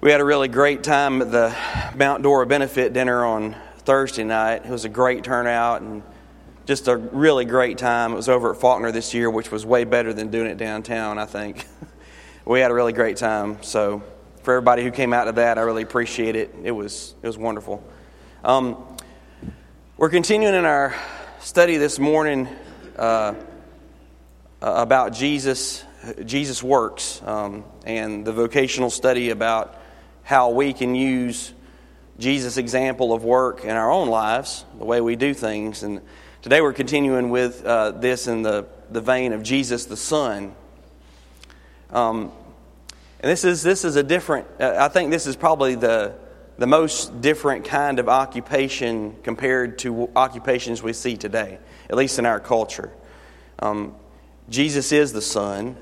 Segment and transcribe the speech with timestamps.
[0.00, 1.56] We had a really great time at the
[1.96, 4.64] Mount Dora benefit dinner on Thursday night.
[4.64, 6.04] It was a great turnout and
[6.66, 8.12] just a really great time.
[8.12, 11.18] It was over at Faulkner this year, which was way better than doing it downtown,
[11.18, 11.66] I think.
[12.44, 13.60] we had a really great time.
[13.64, 14.04] So,
[14.44, 16.54] for everybody who came out to that, I really appreciate it.
[16.62, 17.82] It was, it was wonderful.
[18.44, 18.76] Um,
[19.96, 20.94] we're continuing in our
[21.40, 22.46] study this morning
[22.94, 23.34] uh,
[24.62, 25.84] about Jesus,
[26.24, 29.74] Jesus works, um, and the vocational study about
[30.28, 31.54] how we can use
[32.18, 35.82] Jesus' example of work in our own lives, the way we do things.
[35.82, 36.02] And
[36.42, 40.54] today we're continuing with uh, this in the, the vein of Jesus the Son.
[41.88, 42.30] Um,
[43.20, 46.14] and this is, this is a different, uh, I think this is probably the,
[46.58, 52.26] the most different kind of occupation compared to occupations we see today, at least in
[52.26, 52.92] our culture.
[53.60, 53.94] Um,
[54.50, 55.78] Jesus is the Son,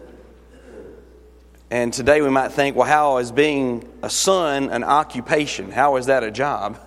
[1.71, 5.73] and today we might think, well, how is being a son an occupation?
[5.73, 6.81] How is that a job?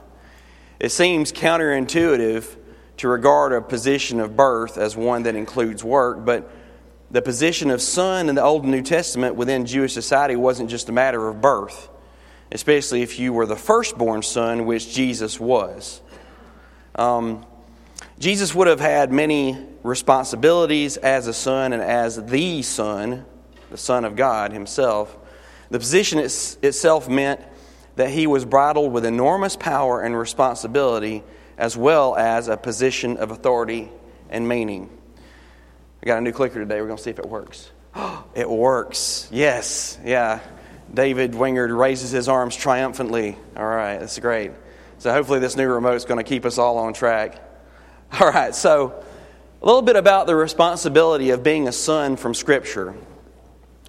[0.79, 2.55] It seems counterintuitive
[2.97, 6.49] to regard a position of birth as one that includes work, but
[7.11, 10.87] the position of son in the Old and New Testament within Jewish society wasn't just
[10.87, 11.89] a matter of birth,
[12.51, 16.01] especially if you were the firstborn son, which Jesus was.
[16.95, 17.45] Um,
[18.19, 23.25] Jesus would have had many responsibilities as a son and as the son
[23.69, 25.15] the Son of God himself.
[25.69, 27.41] The position itself meant
[27.95, 31.23] that he was bridled with enormous power and responsibility,
[31.57, 33.89] as well as a position of authority
[34.29, 34.89] and meaning.
[36.01, 36.79] I got a new clicker today.
[36.79, 37.69] We're going to see if it works.
[38.35, 39.27] it works.
[39.31, 39.99] Yes.
[40.03, 40.39] Yeah.
[40.93, 43.37] David Wingard raises his arms triumphantly.
[43.55, 43.99] All right.
[43.99, 44.51] That's great.
[44.99, 47.41] So hopefully, this new remote is going to keep us all on track.
[48.19, 48.55] All right.
[48.55, 49.03] So,
[49.61, 52.95] a little bit about the responsibility of being a son from Scripture.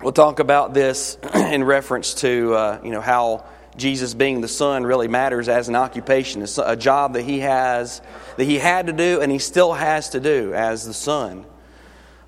[0.02, 3.44] We'll talk about this in reference to uh, you know how
[3.76, 6.42] Jesus being the Son really matters as an occupation.
[6.64, 8.00] A job that he has,
[8.38, 11.44] that he had to do, and he still has to do as the Son.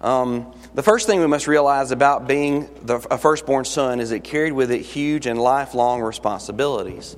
[0.02, 4.22] Um, the first thing we must realize about being the, a firstborn son is it
[4.22, 7.16] carried with it huge and lifelong responsibilities.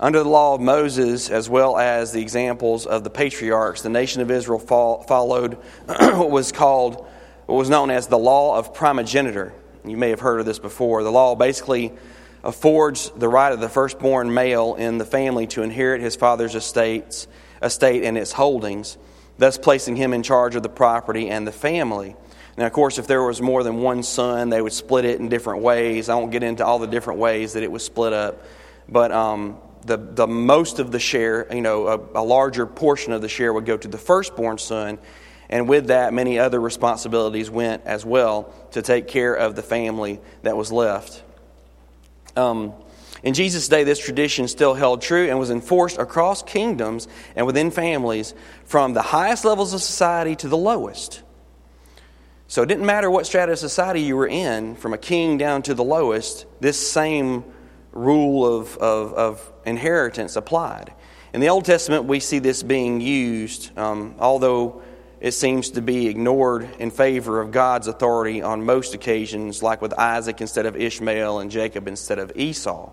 [0.00, 4.20] Under the law of Moses, as well as the examples of the patriarchs, the nation
[4.20, 5.54] of Israel followed
[5.86, 7.06] what was called,
[7.46, 9.54] what was known as the law of primogeniture.
[9.86, 11.02] You may have heard of this before.
[11.02, 11.92] The law basically
[12.42, 17.26] affords the right of the firstborn male in the family to inherit his father's estates,
[17.62, 18.98] estate and its holdings,
[19.38, 22.16] thus placing him in charge of the property and the family.
[22.56, 25.28] Now, of course, if there was more than one son, they would split it in
[25.28, 26.08] different ways.
[26.08, 28.44] I won't get into all the different ways that it was split up,
[28.88, 33.20] but um, the, the most of the share, you know, a, a larger portion of
[33.20, 34.98] the share would go to the firstborn son,
[35.48, 40.20] and with that, many other responsibilities went as well to take care of the family
[40.42, 41.22] that was left.
[42.36, 42.74] Um,
[43.22, 47.70] in Jesus' day, this tradition still held true and was enforced across kingdoms and within
[47.70, 48.34] families
[48.64, 51.22] from the highest levels of society to the lowest.
[52.48, 55.62] So it didn't matter what strata of society you were in, from a king down
[55.62, 57.44] to the lowest, this same
[57.92, 60.92] rule of, of, of inheritance applied.
[61.32, 64.82] In the Old Testament, we see this being used, um, although
[65.20, 69.94] it seems to be ignored in favor of God's authority on most occasions, like with
[69.98, 72.90] Isaac instead of Ishmael and Jacob instead of Esau.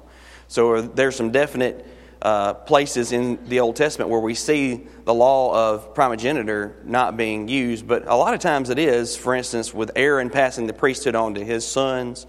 [0.47, 1.85] So there's some definite
[2.21, 7.49] uh, places in the Old Testament where we see the law of primogeniture not being
[7.49, 9.17] used, but a lot of times it is.
[9.17, 12.25] For instance, with Aaron passing the priesthood on to his sons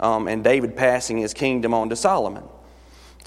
[0.00, 2.42] um, and David passing his kingdom on to Solomon.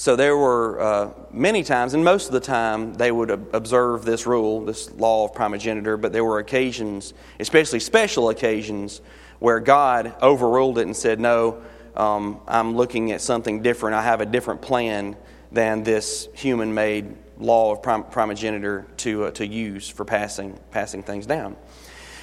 [0.01, 4.25] So there were uh, many times, and most of the time, they would observe this
[4.25, 8.99] rule, this law of primogeniture, but there were occasions, especially special occasions,
[9.37, 11.61] where God overruled it and said, No,
[11.95, 13.93] um, I'm looking at something different.
[13.93, 15.17] I have a different plan
[15.51, 21.03] than this human made law of prim- primogeniture to, uh, to use for passing, passing
[21.03, 21.55] things down.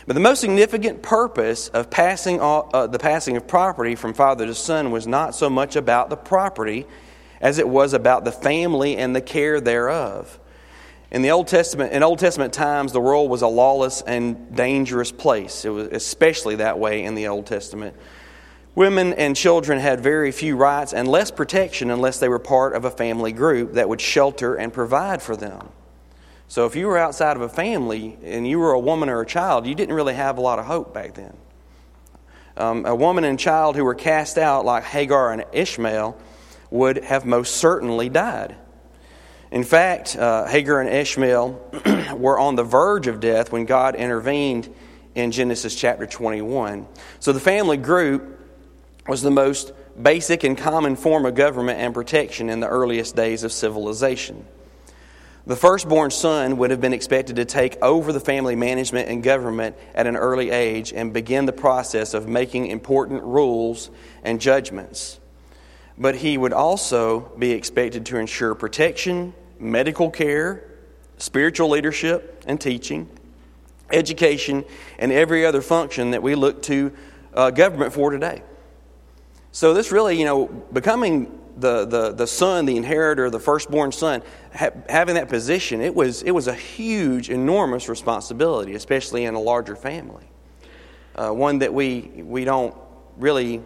[0.05, 4.47] But the most significant purpose of passing all, uh, the passing of property from father
[4.47, 6.85] to son was not so much about the property
[7.41, 10.39] as it was about the family and the care thereof.
[11.11, 15.11] In the Old Testament, in Old Testament times, the world was a lawless and dangerous
[15.11, 15.65] place.
[15.65, 17.97] It was especially that way in the Old Testament.
[18.75, 22.85] Women and children had very few rights and less protection unless they were part of
[22.85, 25.71] a family group that would shelter and provide for them.
[26.47, 29.27] So if you were outside of a family and you were a woman or a
[29.27, 31.37] child, you didn't really have a lot of hope back then.
[32.57, 36.17] Um, a woman and child who were cast out, like Hagar and Ishmael,
[36.71, 38.57] would have most certainly died.
[39.51, 44.73] In fact, uh, Hagar and Ishmael were on the verge of death when God intervened
[45.15, 46.87] in Genesis chapter 21.
[47.19, 48.39] So the family group
[49.07, 53.43] was the most basic and common form of government and protection in the earliest days
[53.43, 54.45] of civilization.
[55.47, 59.77] The firstborn son would have been expected to take over the family management and government
[59.95, 63.91] at an early age and begin the process of making important rules
[64.23, 65.19] and judgments.
[65.99, 70.65] But he would also be expected to ensure protection, medical care,
[71.19, 73.09] spiritual leadership and teaching,
[73.91, 74.65] education,
[74.99, 76.93] and every other function that we look to
[77.35, 78.43] uh, government for today.
[79.51, 84.23] So, this really, you know, becoming the, the, the son, the inheritor, the firstborn son,
[84.55, 89.41] ha- having that position, it was, it was a huge, enormous responsibility, especially in a
[89.41, 90.25] larger family.
[91.17, 92.75] Uh, one that we, we don't
[93.17, 93.63] really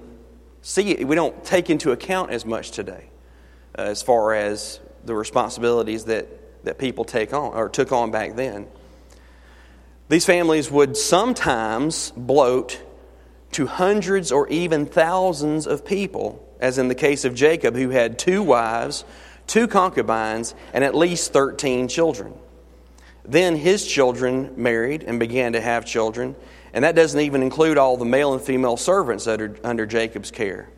[0.62, 3.10] see, we don't take into account as much today
[3.76, 8.36] uh, as far as the responsibilities that, that people take on or took on back
[8.36, 8.66] then.
[10.08, 12.82] These families would sometimes bloat
[13.52, 18.18] to hundreds or even thousands of people, as in the case of Jacob, who had
[18.18, 19.04] two wives,
[19.46, 22.34] two concubines, and at least 13 children.
[23.24, 26.34] Then his children married and began to have children,
[26.72, 30.30] and that doesn't even include all the male and female servants that are under Jacob's
[30.30, 30.68] care.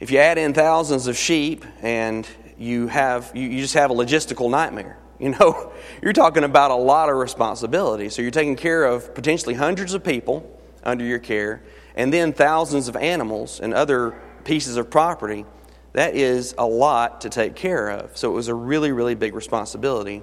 [0.00, 2.26] If you add in thousands of sheep and
[2.58, 4.98] you have you, you just have a logistical nightmare.
[5.20, 5.72] You know,
[6.02, 8.08] you're talking about a lot of responsibility.
[8.08, 11.62] So you're taking care of potentially hundreds of people under your care,
[11.94, 15.46] and then thousands of animals and other pieces of property,
[15.92, 18.16] that is a lot to take care of.
[18.18, 20.22] So it was a really, really big responsibility.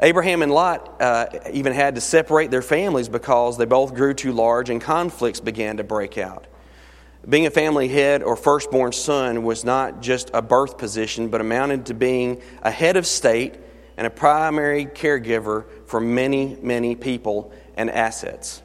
[0.00, 4.32] Abraham and Lot uh, even had to separate their families because they both grew too
[4.32, 6.46] large and conflicts began to break out.
[7.28, 11.86] Being a family head or firstborn son was not just a birth position, but amounted
[11.86, 13.56] to being a head of state
[13.96, 18.62] and a primary caregiver for many, many people and assets.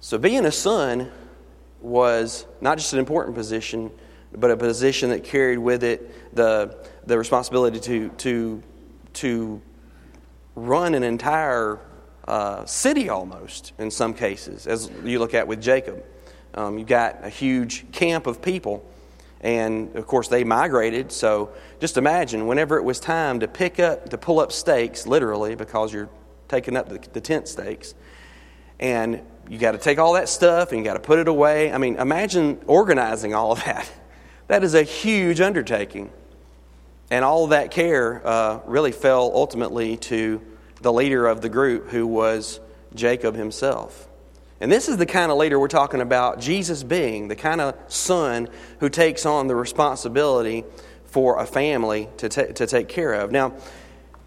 [0.00, 1.12] So, being a son
[1.80, 3.90] was not just an important position,
[4.32, 6.76] but a position that carried with it the,
[7.06, 8.62] the responsibility to, to,
[9.14, 9.62] to
[10.54, 11.78] run an entire
[12.26, 16.04] uh, city almost in some cases, as you look at with Jacob.
[16.54, 18.84] Um, you got a huge camp of people,
[19.40, 21.12] and of course they migrated.
[21.12, 25.54] So just imagine whenever it was time to pick up, to pull up stakes, literally,
[25.54, 26.10] because you're
[26.48, 27.94] taking up the, the tent stakes,
[28.78, 31.72] and you got to take all that stuff and you got to put it away.
[31.72, 33.90] I mean, imagine organizing all of that.
[34.46, 36.10] That is a huge undertaking.
[37.10, 40.40] And all that care uh, really fell ultimately to
[40.80, 42.60] the leader of the group, who was
[42.94, 44.08] Jacob himself.
[44.60, 47.74] And this is the kind of leader we're talking about Jesus being, the kind of
[47.88, 48.48] son
[48.78, 50.64] who takes on the responsibility
[51.06, 53.32] for a family to, to take care of.
[53.32, 53.54] Now,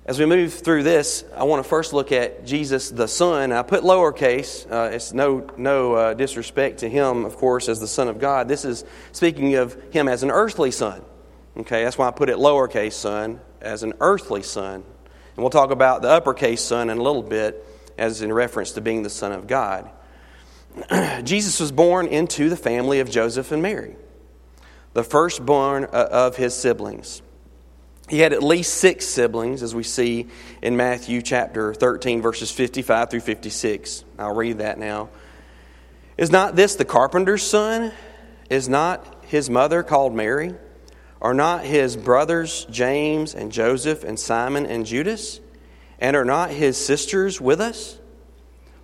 [0.06, 3.53] as we move through this, I want to first look at Jesus the Son.
[3.53, 4.69] I put lowercase.
[4.69, 8.50] Uh, it's no, no uh, disrespect to him, of course, as the Son of God.
[8.50, 8.83] This is
[9.13, 11.06] speaking of him as an earthly son.
[11.55, 14.75] Okay, that's why I put it lowercase son, as an earthly son.
[14.75, 17.65] And we'll talk about the uppercase son in a little bit,
[17.97, 19.89] as in reference to being the Son of God.
[21.23, 23.95] Jesus was born into the family of Joseph and Mary,
[24.94, 27.21] the firstborn uh, of his siblings.
[28.09, 30.27] He had at least six siblings, as we see
[30.61, 34.03] in Matthew chapter 13, verses 55 through 56.
[34.19, 35.09] I'll read that now.
[36.17, 37.91] Is not this the carpenter's son?
[38.49, 40.54] Is not his mother called Mary?
[41.23, 45.39] Are not his brothers James and Joseph and Simon and Judas?
[45.97, 47.97] And are not his sisters with us?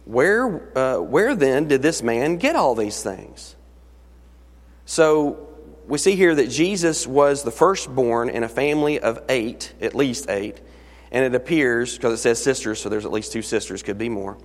[0.05, 3.57] Where, uh, where then did this man get all these things?
[4.85, 5.49] So
[5.85, 10.29] we see here that Jesus was the firstborn in a family of eight, at least
[10.29, 10.61] eight.
[11.11, 14.09] And it appears, because it says sisters, so there's at least two sisters, could be
[14.09, 14.37] more.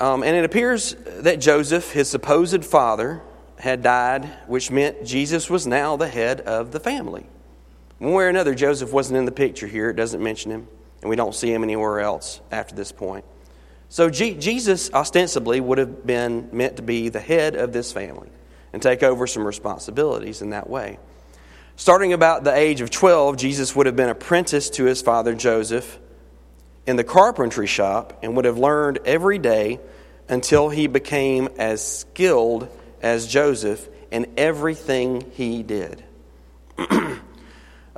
[0.00, 3.20] Um, and it appears that Joseph, his supposed father,
[3.62, 7.24] had died, which meant Jesus was now the head of the family.
[8.00, 9.88] One way or another, Joseph wasn't in the picture here.
[9.88, 10.66] It doesn't mention him,
[11.00, 13.24] and we don't see him anywhere else after this point.
[13.88, 18.30] So G- Jesus ostensibly would have been meant to be the head of this family
[18.72, 20.98] and take over some responsibilities in that way.
[21.76, 26.00] Starting about the age of 12, Jesus would have been apprenticed to his father Joseph
[26.84, 29.78] in the carpentry shop and would have learned every day
[30.28, 32.68] until he became as skilled
[33.02, 36.04] as Joseph in everything he did.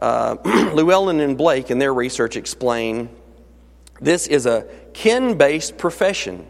[0.00, 0.37] uh,
[0.75, 3.08] Llewellyn and Blake, in their research, explain
[4.00, 6.46] this is a kin based profession.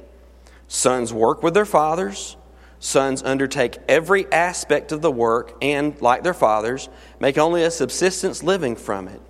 [0.68, 2.36] Sons work with their fathers,
[2.84, 8.42] Sons undertake every aspect of the work and, like their fathers, make only a subsistence
[8.42, 9.22] living from it.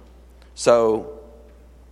[0.57, 1.21] So,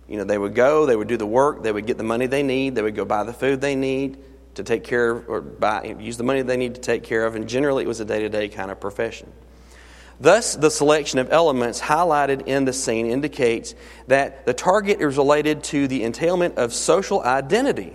[0.09, 2.25] you know, they would go, they would do the work, they would get the money
[2.25, 4.17] they need, they would go buy the food they need,
[4.55, 7.35] to take care of or buy, use the money they need to take care of,
[7.35, 9.31] and generally it was a day to day kind of profession.
[10.19, 13.75] Thus, the selection of elements highlighted in the scene indicates
[14.07, 17.93] that the target is related to the entailment of social identity,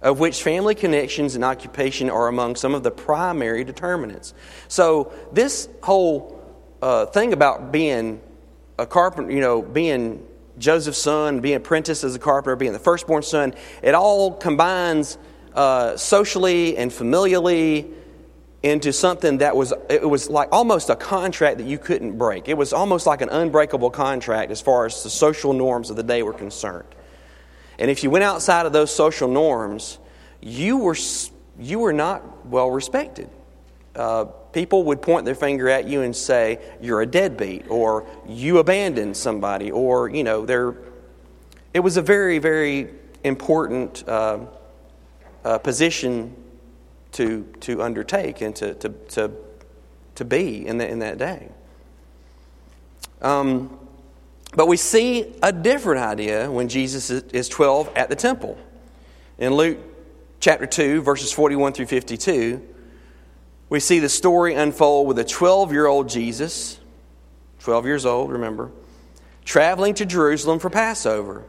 [0.00, 4.32] of which family connections and occupation are among some of the primary determinants.
[4.68, 6.40] So, this whole
[6.80, 8.20] uh, thing about being
[8.78, 10.26] a carpenter, you know, being
[10.58, 15.18] Joseph's son, being apprenticed as a carpenter, being the firstborn son, it all combines
[15.54, 17.92] uh, socially and familially
[18.62, 22.48] into something that was it was like almost a contract that you couldn't break.
[22.48, 26.02] It was almost like an unbreakable contract as far as the social norms of the
[26.02, 26.88] day were concerned.
[27.78, 29.98] And if you went outside of those social norms,
[30.40, 30.96] you were
[31.58, 33.30] you were not well respected.
[33.96, 38.58] Uh, people would point their finger at you and say you're a deadbeat or you
[38.58, 40.76] abandoned somebody or you know they're
[41.72, 42.90] it was a very very
[43.24, 44.38] important uh,
[45.44, 46.34] uh, position
[47.12, 49.30] to, to undertake and to, to, to,
[50.14, 51.48] to be in, the, in that day.
[53.22, 53.78] Um,
[54.54, 58.58] but we see a different idea when Jesus is 12 at the temple.
[59.38, 59.78] In Luke
[60.40, 62.66] chapter 2, verses 41 through 52,
[63.68, 66.80] we see the story unfold with a 12 year old Jesus,
[67.60, 68.72] 12 years old, remember,
[69.44, 71.44] traveling to Jerusalem for Passover.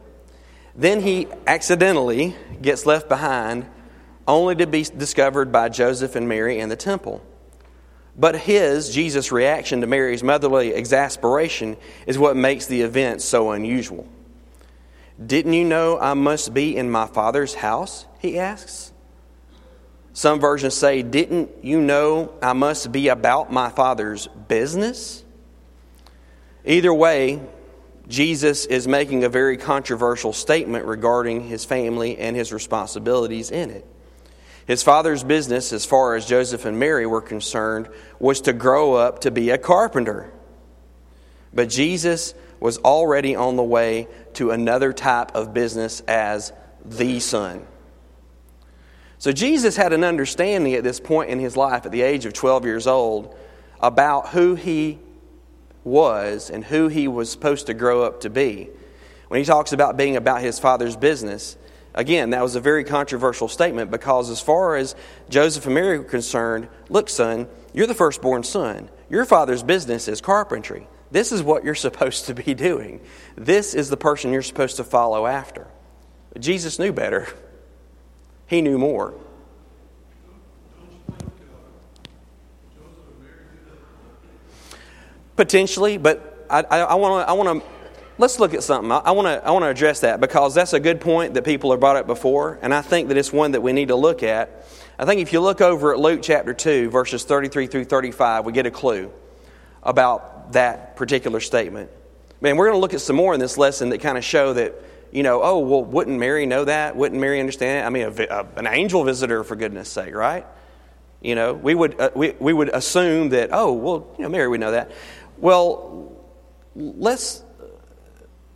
[0.74, 3.66] Then he accidentally gets left behind
[4.26, 7.22] only to be discovered by Joseph and Mary in the temple.
[8.16, 11.76] But his, Jesus' reaction to Mary's motherly exasperation
[12.06, 14.06] is what makes the event so unusual.
[15.24, 18.06] Didn't you know I must be in my Father's house?
[18.18, 18.92] He asks.
[20.12, 25.24] Some versions say, Didn't you know I must be about my Father's business?
[26.64, 27.40] Either way,
[28.08, 33.86] Jesus is making a very controversial statement regarding his family and his responsibilities in it.
[34.66, 37.88] His father's business, as far as Joseph and Mary were concerned,
[38.18, 40.32] was to grow up to be a carpenter.
[41.52, 46.52] But Jesus was already on the way to another type of business as
[46.84, 47.66] the Son.
[49.18, 52.32] So Jesus had an understanding at this point in his life, at the age of
[52.32, 53.36] 12 years old,
[53.80, 54.98] about who he
[55.84, 58.70] was and who he was supposed to grow up to be.
[59.28, 61.56] When he talks about being about his father's business,
[61.94, 64.94] Again, that was a very controversial statement because, as far as
[65.28, 68.88] Joseph and Mary were concerned, look, son, you're the firstborn son.
[69.10, 70.88] Your father's business is carpentry.
[71.10, 73.00] This is what you're supposed to be doing.
[73.36, 75.66] This is the person you're supposed to follow after.
[76.38, 77.28] Jesus knew better,
[78.46, 79.14] he knew more.
[85.36, 86.94] Potentially, but I, I, I
[87.32, 87.71] want to
[88.22, 88.92] let's look at something.
[88.92, 91.72] I, want to I want to address that because that's a good point that people
[91.72, 94.22] have brought up before, and I think that it's one that we need to look
[94.22, 94.64] at.
[94.96, 98.52] I think if you look over at Luke chapter 2, verses 33 through 35, we
[98.52, 99.10] get a clue
[99.82, 101.90] about that particular statement.
[102.40, 104.52] Man, we're going to look at some more in this lesson that kind of show
[104.52, 104.74] that,
[105.10, 106.94] you know, oh, well, wouldn't Mary know that?
[106.94, 107.84] Wouldn't Mary understand?
[107.84, 110.46] I mean, a, a, an angel visitor, for goodness sake, right?
[111.20, 114.46] You know, we would, uh, we, we would assume that, oh, well, you know, Mary
[114.46, 114.92] would know that.
[115.38, 116.12] Well,
[116.76, 117.42] let's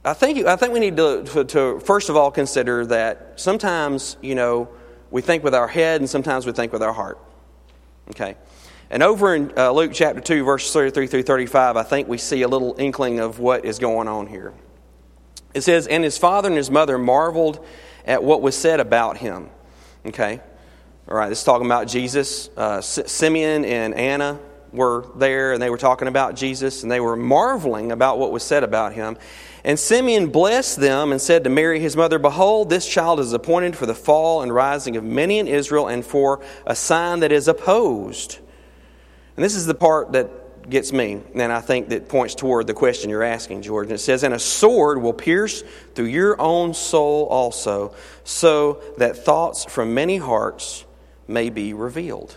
[0.06, 4.16] I think, I think we need to, to, to, first of all consider that sometimes,
[4.22, 4.68] you know,
[5.10, 7.18] we think with our head and sometimes we think with our heart.
[8.10, 8.36] Okay?
[8.88, 12.42] And over in uh, Luke chapter 2, verses 33 through 35, I think we see
[12.42, 14.54] a little inkling of what is going on here.
[15.54, 17.66] It says, And his father and his mother marveled
[18.04, 19.50] at what was said about him.
[20.06, 20.40] Okay?
[21.08, 22.48] All right, this is talking about Jesus.
[22.56, 24.38] Uh, Simeon and Anna
[24.70, 28.44] were there, and they were talking about Jesus, and they were marveling about what was
[28.44, 29.16] said about him.
[29.66, 33.76] And Simeon blessed them and said to Mary, his mother, Behold, this child is appointed
[33.76, 37.49] for the fall and rising of many in Israel and for a sign that is
[37.49, 38.38] opposed.
[39.35, 42.75] And this is the part that gets me, and I think that points toward the
[42.75, 43.87] question you're asking, George.
[43.87, 45.64] And it says, And a sword will pierce
[45.96, 47.92] through your own soul also,
[48.23, 50.85] so that thoughts from many hearts
[51.26, 52.37] may be revealed.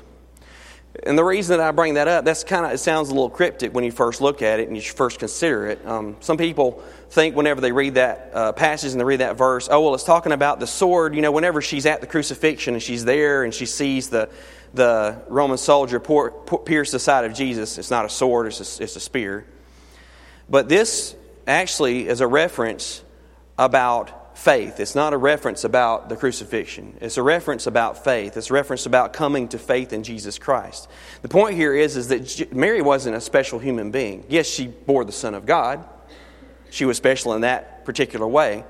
[1.03, 3.29] And the reason that I bring that up, that's kind of, it sounds a little
[3.29, 5.85] cryptic when you first look at it and you first consider it.
[5.85, 9.69] Um, some people think whenever they read that uh, passage and they read that verse,
[9.71, 11.15] oh, well, it's talking about the sword.
[11.15, 14.29] You know, whenever she's at the crucifixion and she's there and she sees the,
[14.73, 18.79] the Roman soldier pour, pour, pierce the side of Jesus, it's not a sword, it's
[18.79, 19.45] a, it's a spear.
[20.49, 21.15] But this
[21.45, 23.03] actually is a reference
[23.59, 24.79] about faith.
[24.79, 26.97] It's not a reference about the crucifixion.
[27.01, 28.37] It's a reference about faith.
[28.37, 30.87] It's a reference about coming to faith in Jesus Christ.
[31.21, 34.23] The point here is, is that Mary wasn't a special human being.
[34.29, 35.85] Yes, she bore the Son of God.
[36.69, 38.63] She was special in that particular way.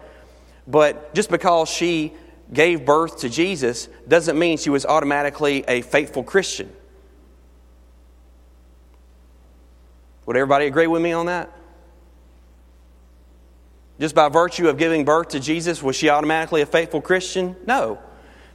[0.67, 2.13] But just because she
[2.51, 6.73] gave birth to Jesus doesn't mean she was automatically a faithful Christian.
[10.25, 11.58] Would everybody agree with me on that?
[13.99, 17.55] Just by virtue of giving birth to Jesus, was she automatically a faithful Christian?
[17.67, 17.99] No.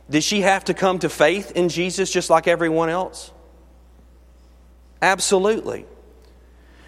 [0.09, 3.31] Did she have to come to faith in Jesus just like everyone else?
[5.03, 5.85] Absolutely.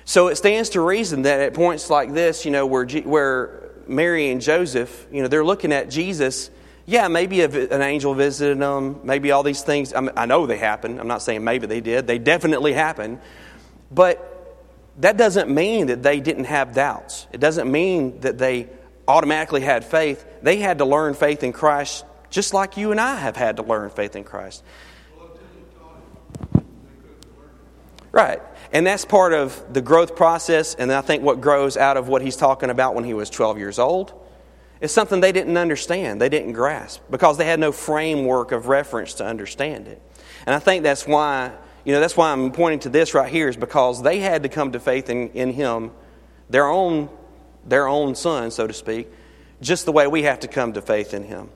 [0.06, 4.30] So it stands to reason that at points like this, you know, where, where Mary
[4.30, 6.50] and Joseph, you know, they're looking at Jesus.
[6.86, 9.00] Yeah, maybe an angel visited them.
[9.02, 9.92] Maybe all these things.
[9.92, 11.00] I, mean, I know they happened.
[11.00, 12.06] I'm not saying maybe they did.
[12.06, 13.20] They definitely happened.
[13.90, 14.35] But
[14.98, 17.26] that doesn't mean that they didn't have doubts.
[17.32, 18.68] It doesn't mean that they
[19.06, 20.24] automatically had faith.
[20.42, 23.62] They had to learn faith in Christ just like you and I have had to
[23.62, 24.62] learn faith in Christ.
[28.12, 28.40] Right.
[28.72, 32.22] And that's part of the growth process, and I think what grows out of what
[32.22, 34.12] he's talking about when he was 12 years old
[34.80, 39.14] is something they didn't understand, they didn't grasp, because they had no framework of reference
[39.14, 40.02] to understand it.
[40.46, 41.52] And I think that's why,
[41.86, 44.48] you know, that's why I'm pointing to this right here, is because they had to
[44.48, 45.92] come to faith in, in him,
[46.50, 47.08] their own,
[47.64, 49.08] their own son, so to speak,
[49.62, 51.48] just the way we have to come to faith in him.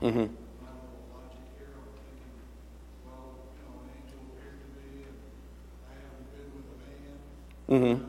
[0.00, 0.41] Mm-hmm.
[7.72, 8.04] Mm-hmm.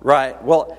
[0.00, 0.42] Right.
[0.42, 0.78] Well,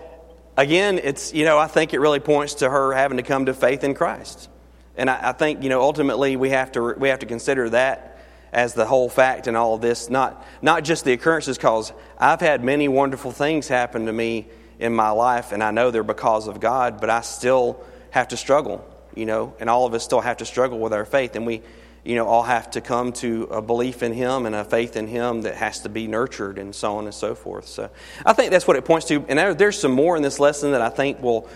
[0.57, 3.53] again, it's, you know, I think it really points to her having to come to
[3.53, 4.49] faith in Christ.
[4.97, 8.19] And I, I, think, you know, ultimately we have to, we have to consider that
[8.51, 12.41] as the whole fact in all of this, not, not just the occurrences, because I've
[12.41, 14.47] had many wonderful things happen to me
[14.79, 18.37] in my life, and I know they're because of God, but I still have to
[18.37, 21.35] struggle, you know, and all of us still have to struggle with our faith.
[21.35, 21.61] And we,
[22.09, 25.05] you know, all have to come to a belief in Him and a faith in
[25.05, 27.67] Him that has to be nurtured and so on and so forth.
[27.67, 27.91] So
[28.25, 29.23] I think that's what it points to.
[29.29, 31.47] And there, there's some more in this lesson that I think will,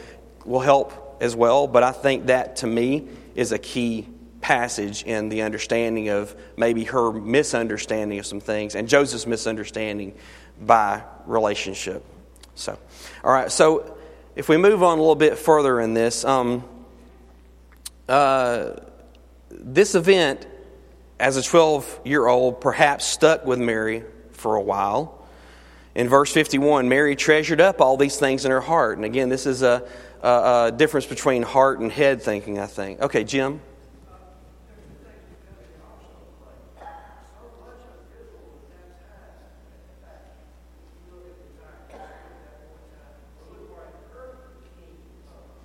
[0.46, 1.66] will help as well.
[1.66, 4.08] But I think that to me is a key
[4.42, 10.14] passage in the understanding of maybe her misunderstanding of some things and Joseph's misunderstanding
[10.62, 12.06] by relationship.
[12.54, 12.78] So,
[13.24, 13.52] all right.
[13.52, 13.98] So
[14.36, 16.64] if we move on a little bit further in this, um,
[18.08, 18.74] uh,
[19.60, 20.48] this event,
[21.20, 25.28] as a 12 year old, perhaps stuck with Mary for a while.
[25.96, 28.98] In verse 51, Mary treasured up all these things in her heart.
[28.98, 29.88] And again, this is a,
[30.22, 33.02] a, a difference between heart and head thinking, I think.
[33.02, 33.62] Okay, Jim?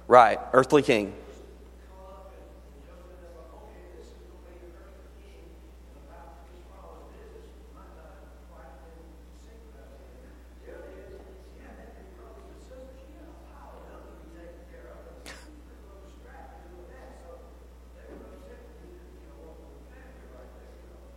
[0.06, 1.12] Right, earthly king.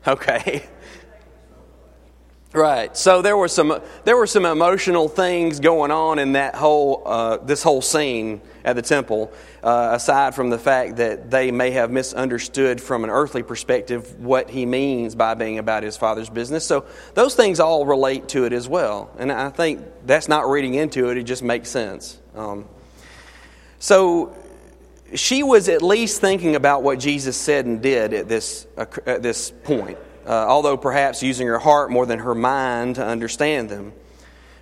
[0.07, 0.63] Okay.
[2.53, 2.97] Right.
[2.97, 7.37] So there were some there were some emotional things going on in that whole uh,
[7.37, 9.31] this whole scene at the temple.
[9.63, 14.49] Uh, aside from the fact that they may have misunderstood from an earthly perspective what
[14.49, 16.65] he means by being about his father's business.
[16.65, 19.11] So those things all relate to it as well.
[19.17, 22.19] And I think that's not reading into it; it just makes sense.
[22.35, 22.67] Um,
[23.79, 24.35] so
[25.15, 29.21] she was at least thinking about what Jesus said and did at this uh, at
[29.21, 33.93] this point uh, although perhaps using her heart more than her mind to understand them.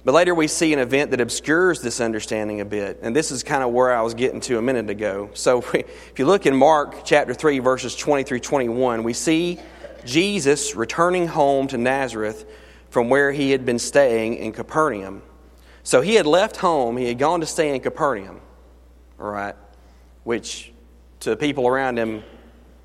[0.06, 3.00] But later we see an event that obscures this understanding a bit.
[3.02, 5.30] And this is kind of where I was getting to a minute ago.
[5.34, 9.60] So if you look in Mark chapter 3, verses 20 through 21, we see
[10.06, 12.50] Jesus returning home to Nazareth
[12.90, 15.22] from where he had been staying in Capernaum.
[15.84, 18.42] So he had left home, he had gone to stay in Capernaum,
[19.20, 19.56] all right,
[20.30, 20.72] which
[21.20, 22.22] to people around him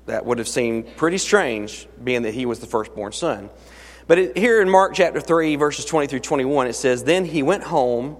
[0.07, 3.51] that would have seemed pretty strange, being that he was the firstborn son.
[4.07, 7.43] But it, here in Mark chapter 3, verses 20 through 21, it says, Then he
[7.43, 8.17] went home,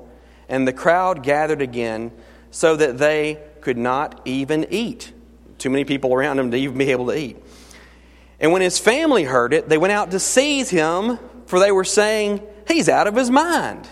[0.48, 2.12] and the crowd gathered again,
[2.52, 5.12] so that they could not even eat.
[5.58, 7.42] Too many people around him to even be able to eat.
[8.40, 11.84] And when his family heard it, they went out to seize him, for they were
[11.84, 13.90] saying, He's out of his mind.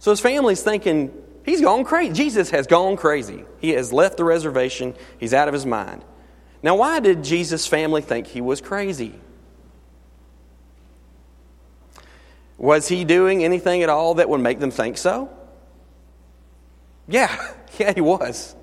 [0.00, 2.14] So his family's thinking, He's gone crazy.
[2.14, 3.44] Jesus has gone crazy.
[3.60, 6.02] He has left the reservation, he's out of his mind.
[6.62, 9.14] Now, why did Jesus' family think he was crazy?
[12.56, 15.28] Was he doing anything at all that would make them think so?
[17.06, 18.56] Yeah, yeah, he was.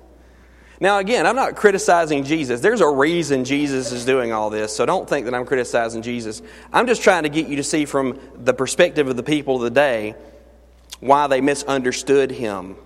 [0.80, 2.60] Now, again, I'm not criticizing Jesus.
[2.60, 6.42] There's a reason Jesus is doing all this, so don't think that I'm criticizing Jesus.
[6.72, 9.62] I'm just trying to get you to see from the perspective of the people of
[9.62, 10.16] the day
[11.00, 12.76] why they misunderstood him.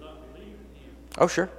[0.00, 0.92] not believe in him.
[1.18, 1.50] Oh, sure.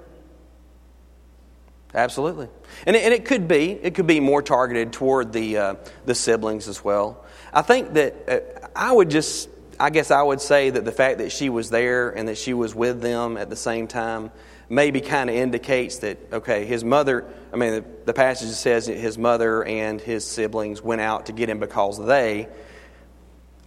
[1.94, 2.48] Absolutely.
[2.86, 6.16] And it, and it could be, it could be more targeted toward the, uh, the
[6.16, 7.26] siblings as well.
[7.54, 11.18] I think that uh, I would just, I guess I would say that the fact
[11.18, 14.32] that she was there and that she was with them at the same time
[14.72, 19.18] maybe kind of indicates that, okay, his mother, I mean, the, the passage says his
[19.18, 22.48] mother and his siblings went out to get him because they.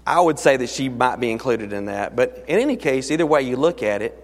[0.06, 2.16] I would say that she might be included in that.
[2.16, 4.18] But in any case, either way you look at it,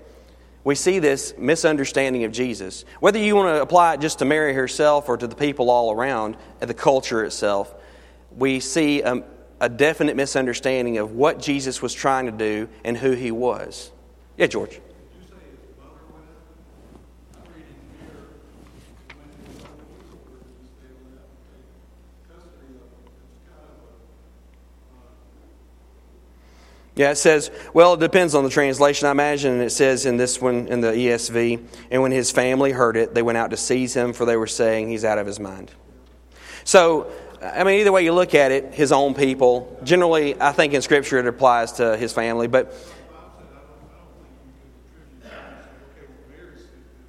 [0.64, 2.86] we see this misunderstanding of Jesus.
[2.98, 5.92] Whether you want to apply it just to Mary herself or to the people all
[5.92, 7.74] around, and the culture itself,
[8.34, 9.22] we see a,
[9.60, 13.90] a definite misunderstanding of what Jesus was trying to do and who he was.
[14.38, 14.80] Yeah, George.
[27.00, 29.08] Yeah, it says, well, it depends on the translation.
[29.08, 32.72] I imagine And it says in this one, in the ESV, and when his family
[32.72, 35.26] heard it, they went out to seize him, for they were saying he's out of
[35.26, 35.70] his mind.
[36.64, 37.10] So,
[37.40, 39.80] I mean, either way you look at it, his own people.
[39.82, 42.74] Generally, I think in Scripture it applies to his family, but.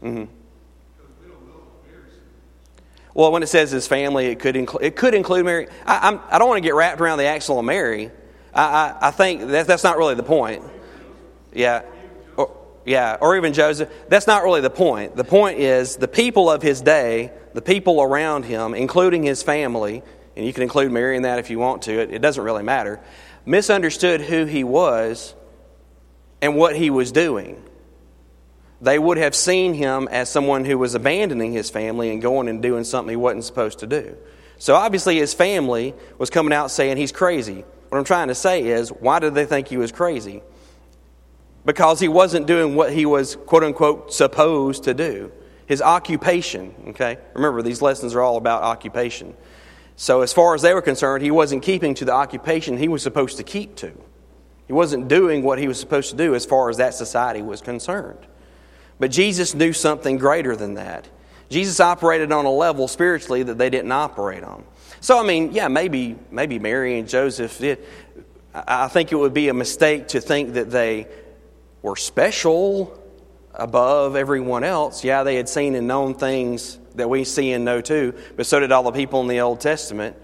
[0.02, 0.24] Mm-hmm.
[3.14, 5.68] Well, when it says his family, it could, include, it could include Mary.
[5.86, 8.10] I, I'm, I do not want to get wrapped around the axle of Mary.
[8.54, 10.64] I, I, I think that, that's not really the point.
[11.54, 11.84] Yeah.
[12.38, 13.90] Or, yeah, or even Joseph.
[14.10, 15.16] That's not really the point.
[15.16, 20.04] The point is the people of his day, the people around him, including his family,
[20.36, 22.64] and you can include Mary in that if you want to, it, it doesn't really
[22.64, 23.00] matter,
[23.46, 25.36] misunderstood who he was
[26.42, 27.64] and what he was doing.
[28.82, 32.64] They would have seen him as someone who was abandoning his family and going and
[32.64, 34.18] doing something he wasn't supposed to do.
[34.58, 37.64] So obviously, his family was coming out saying he's crazy.
[37.92, 40.42] What I'm trying to say is, why did they think he was crazy?
[41.66, 45.30] Because he wasn't doing what he was, quote unquote, supposed to do.
[45.66, 47.18] His occupation, okay?
[47.34, 49.36] Remember, these lessons are all about occupation.
[49.98, 53.04] So, as far as they were concerned, he wasn't keeping to the occupation he was
[53.04, 53.92] supposed to keep to.
[54.68, 57.60] He wasn't doing what he was supposed to do as far as that society was
[57.60, 58.26] concerned.
[59.00, 61.10] But Jesus knew something greater than that.
[61.50, 64.64] Jesus operated on a level spiritually that they didn't operate on.
[65.04, 67.80] So, I mean, yeah, maybe, maybe Mary and Joseph did.
[68.54, 71.08] I think it would be a mistake to think that they
[71.82, 73.02] were special
[73.56, 75.04] above everyone else.
[75.04, 78.60] Yeah, they had seen and known things that we see and know too, but so
[78.60, 80.16] did all the people in the Old Testament.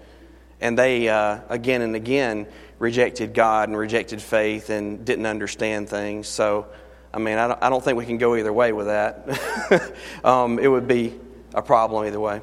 [0.60, 2.46] And they, uh, again and again,
[2.78, 6.28] rejected God and rejected faith and didn't understand things.
[6.28, 6.68] So,
[7.12, 9.92] I mean, I don't, I don't think we can go either way with that.
[10.24, 11.18] um, it would be
[11.52, 12.42] a problem either way.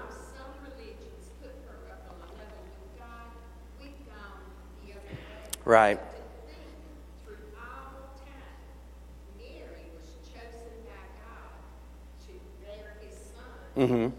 [13.75, 14.13] son.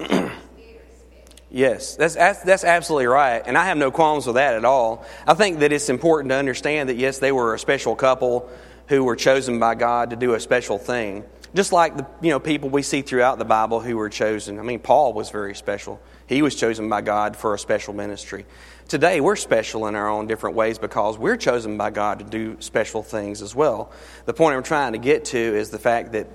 [0.00, 0.26] Mm-hmm.
[1.56, 3.42] Yes, that's, that's, that's absolutely right.
[3.46, 5.06] And I have no qualms with that at all.
[5.26, 8.50] I think that it's important to understand that, yes, they were a special couple
[8.88, 11.24] who were chosen by God to do a special thing.
[11.54, 14.58] Just like the you know, people we see throughout the Bible who were chosen.
[14.58, 16.00] I mean, Paul was very special.
[16.26, 18.46] He was chosen by God for a special ministry.
[18.88, 22.56] Today, we're special in our own different ways because we're chosen by God to do
[22.60, 23.92] special things as well.
[24.26, 26.28] The point I'm trying to get to is the fact that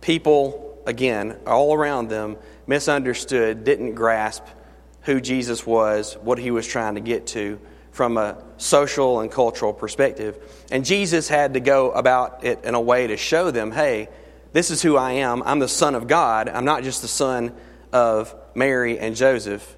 [0.00, 4.44] people, again, all around them, misunderstood, didn't grasp
[5.02, 7.60] who Jesus was, what he was trying to get to
[7.92, 10.36] from a social and cultural perspective.
[10.70, 14.08] And Jesus had to go about it in a way to show them hey,
[14.56, 15.42] this is who I am.
[15.42, 16.48] I'm the Son of God.
[16.48, 17.52] I'm not just the son
[17.92, 19.76] of Mary and Joseph.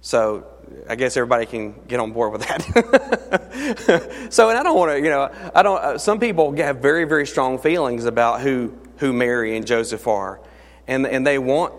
[0.00, 0.46] So
[0.88, 4.26] I guess everybody can get on board with that.
[4.30, 5.84] so, and I don't want to, you know, I don't.
[5.84, 10.40] Uh, some people have very, very strong feelings about who who Mary and Joseph are,
[10.88, 11.74] and and they want,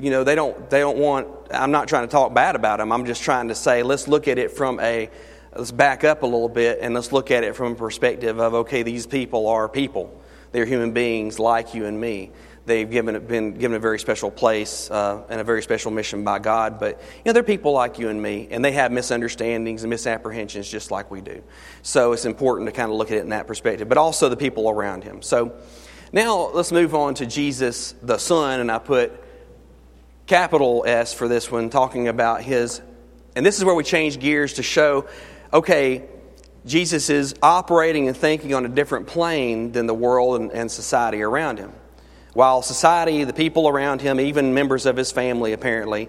[0.00, 1.28] you know, they don't they don't want.
[1.50, 2.90] I'm not trying to talk bad about them.
[2.90, 5.10] I'm just trying to say let's look at it from a
[5.54, 8.54] let's back up a little bit and let's look at it from a perspective of
[8.54, 10.21] okay, these people are people.
[10.52, 12.30] They're human beings like you and me
[12.64, 16.38] they've given, been given a very special place uh, and a very special mission by
[16.38, 16.78] God.
[16.78, 20.68] But you know, they're people like you and me, and they have misunderstandings and misapprehensions
[20.68, 21.42] just like we do.
[21.82, 24.36] So it's important to kind of look at it in that perspective, but also the
[24.36, 25.22] people around him.
[25.22, 25.54] So
[26.12, 29.12] now let's move on to Jesus the Son, and I put
[30.26, 32.80] capital S for this one, talking about his.
[33.34, 35.08] And this is where we change gears to show,
[35.52, 36.04] okay,
[36.64, 41.22] Jesus is operating and thinking on a different plane than the world and, and society
[41.22, 41.72] around him.
[42.34, 46.08] While society, the people around him, even members of his family apparently,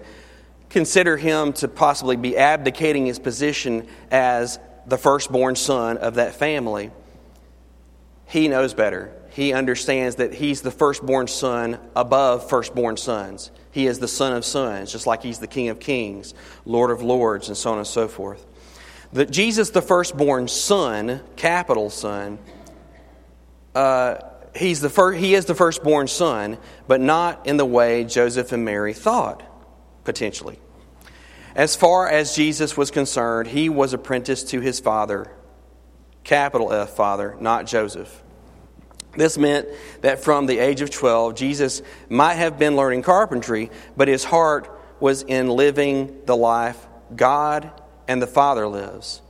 [0.70, 6.90] consider him to possibly be abdicating his position as the firstborn son of that family,
[8.26, 9.12] he knows better.
[9.30, 13.50] He understands that he's the firstborn son above firstborn sons.
[13.72, 17.02] He is the son of sons, just like he's the king of kings, lord of
[17.02, 18.46] lords, and so on and so forth.
[19.14, 22.38] That Jesus, the firstborn son, capital son,
[23.72, 24.16] uh,
[24.56, 28.64] he's the first, he is the firstborn son, but not in the way Joseph and
[28.64, 29.44] Mary thought,
[30.02, 30.58] potentially.
[31.54, 35.30] As far as Jesus was concerned, he was apprenticed to his father,
[36.24, 38.20] capital F father, not Joseph.
[39.16, 39.68] This meant
[40.00, 44.68] that from the age of 12, Jesus might have been learning carpentry, but his heart
[44.98, 47.70] was in living the life God
[48.08, 49.20] and the Father lives.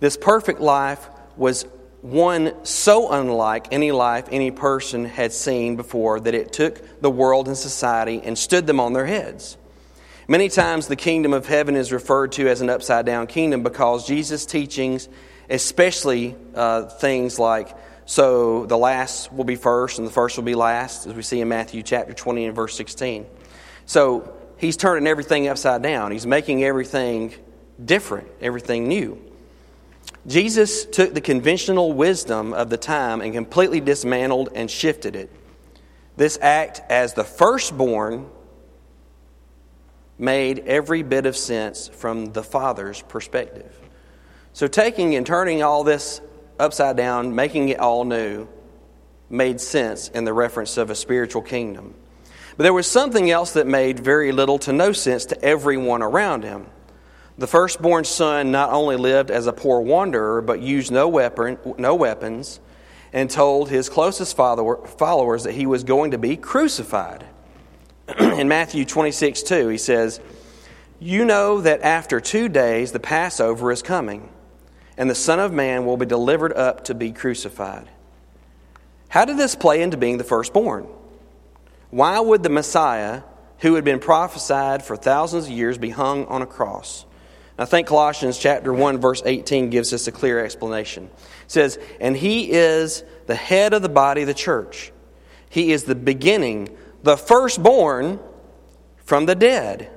[0.00, 1.66] This perfect life was
[2.02, 7.46] one so unlike any life any person had seen before that it took the world
[7.46, 9.56] and society and stood them on their heads.
[10.26, 14.06] Many times the kingdom of heaven is referred to as an upside down kingdom because
[14.06, 15.08] Jesus' teachings,
[15.48, 20.54] especially uh, things like, so the last will be first and the first will be
[20.54, 23.26] last, as we see in Matthew chapter 20 and verse 16.
[23.86, 27.34] So he's turning everything upside down, he's making everything
[27.84, 29.20] different, everything new.
[30.26, 35.30] Jesus took the conventional wisdom of the time and completely dismantled and shifted it.
[36.16, 38.26] This act as the firstborn
[40.18, 43.74] made every bit of sense from the Father's perspective.
[44.52, 46.20] So, taking and turning all this
[46.58, 48.46] upside down, making it all new,
[49.30, 51.94] made sense in the reference of a spiritual kingdom.
[52.56, 56.44] But there was something else that made very little to no sense to everyone around
[56.44, 56.66] him.
[57.40, 61.94] The firstborn son not only lived as a poor wanderer, but used no, weapon, no
[61.94, 62.60] weapons
[63.14, 67.24] and told his closest follower, followers that he was going to be crucified.
[68.20, 70.20] In Matthew 26 2, he says,
[70.98, 74.28] You know that after two days the Passover is coming,
[74.98, 77.88] and the Son of Man will be delivered up to be crucified.
[79.08, 80.86] How did this play into being the firstborn?
[81.88, 83.22] Why would the Messiah,
[83.60, 87.06] who had been prophesied for thousands of years, be hung on a cross?
[87.60, 91.10] I think Colossians chapter 1 verse 18 gives us a clear explanation.
[91.44, 94.92] It says, "And he is the head of the body the church.
[95.50, 96.70] He is the beginning,
[97.02, 98.18] the firstborn
[99.04, 99.90] from the dead,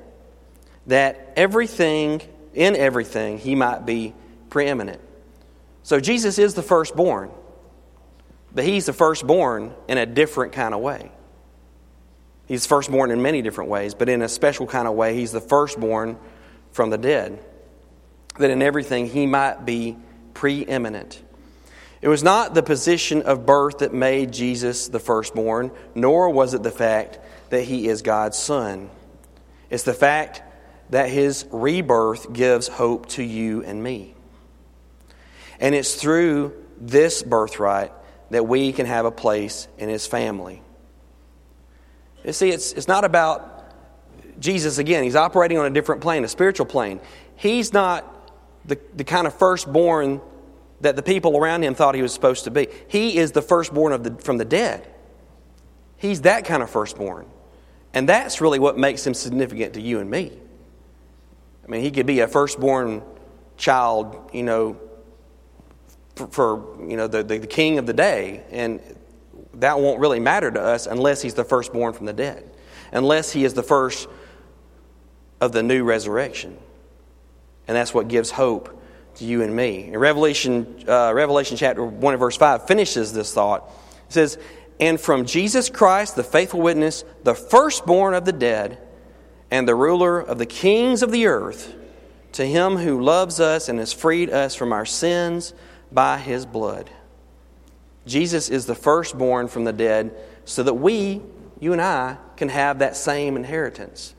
[0.88, 2.22] that everything
[2.54, 4.14] in everything he might be
[4.50, 5.00] preeminent."
[5.84, 7.32] So Jesus is the firstborn.
[8.54, 11.12] But he's the firstborn in a different kind of way.
[12.46, 15.40] He's firstborn in many different ways, but in a special kind of way, he's the
[15.40, 16.18] firstborn
[16.74, 17.40] from the dead.
[18.38, 19.98] That in everything he might be
[20.34, 21.22] preeminent.
[22.02, 26.62] It was not the position of birth that made Jesus the firstborn, nor was it
[26.62, 27.20] the fact
[27.50, 28.90] that he is God's son.
[29.70, 30.42] It's the fact
[30.90, 34.16] that his rebirth gives hope to you and me.
[35.60, 37.94] And it's through this birthright
[38.32, 40.62] that we can have a place in his family.
[42.26, 43.72] You see, it's, it's not about
[44.40, 45.04] Jesus again.
[45.04, 47.00] He's operating on a different plane, a spiritual plane.
[47.36, 48.13] He's not
[48.66, 50.22] the, the kind of firstborn
[50.82, 52.68] that the people around him thought he was supposed to be.
[52.88, 54.88] He is the firstborn of the, from the dead.
[55.98, 57.26] He's that kind of firstborn.
[57.94, 60.32] And that's really what makes him significant to you and me.
[61.64, 63.02] I mean, he could be a firstborn
[63.56, 64.78] child, you know,
[66.16, 68.44] for, for you know, the, the, the king of the day.
[68.52, 68.82] And
[69.56, 72.50] that won't really matter to us unless he's the firstborn from the dead,
[72.92, 74.10] unless he is the first
[75.40, 76.58] of the new resurrection.
[77.68, 78.82] And that's what gives hope
[79.16, 79.96] to you and me.
[79.96, 83.70] Revelation, uh, Revelation chapter 1 and verse 5 finishes this thought.
[84.08, 84.38] It says,
[84.80, 88.80] And from Jesus Christ, the faithful witness, the firstborn of the dead,
[89.52, 91.76] and the ruler of the kings of the earth,
[92.34, 95.54] to him who loves us and has freed us from our sins
[95.92, 96.90] by his blood.
[98.08, 101.22] Jesus is the firstborn from the dead so that we,
[101.60, 104.16] you and I, can have that same inheritance.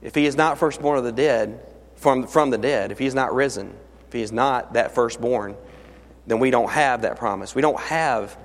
[0.00, 1.60] If he is not firstborn of the dead,
[1.98, 3.74] from, from the dead, if he is not risen,
[4.06, 5.56] if he is not that firstborn,
[6.26, 7.54] then we don't have that promise.
[7.54, 8.36] We don't have